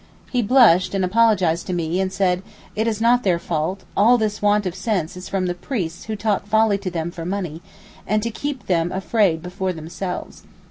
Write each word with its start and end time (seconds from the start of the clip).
He 0.31 0.41
blushed, 0.41 0.95
and 0.95 1.05
apologized 1.05 1.67
to 1.67 1.73
me, 1.73 1.99
and 1.99 2.11
said, 2.11 2.41
'It 2.75 2.87
is 2.87 3.01
not 3.01 3.21
their 3.21 3.37
fault; 3.37 3.83
all 3.95 4.17
this 4.17 4.41
want 4.41 4.65
of 4.65 4.73
sense 4.73 5.15
is 5.15 5.29
from 5.29 5.45
the 5.45 5.53
priests 5.53 6.05
who 6.05 6.15
talk 6.15 6.47
folly 6.47 6.79
to 6.79 6.89
them 6.89 7.11
for 7.11 7.23
money, 7.23 7.61
and 8.07 8.23
to 8.23 8.31
keep 8.31 8.65
them 8.65 8.91
afraid 8.91 9.43
before 9.43 9.73
themselves. 9.73 10.41